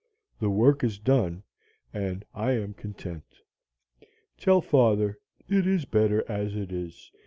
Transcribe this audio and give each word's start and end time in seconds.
The 0.39 0.49
work 0.49 0.83
is 0.83 0.97
done, 0.97 1.43
and 1.93 2.25
I 2.33 2.53
am 2.53 2.73
content. 2.73 3.43
Tell 4.35 4.59
father 4.59 5.19
it 5.47 5.67
is 5.67 5.85
better 5.85 6.23
as 6.27 6.55
it 6.55 6.71
is. 6.71 7.11